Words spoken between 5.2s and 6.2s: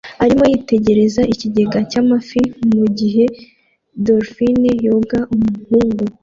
umuhungu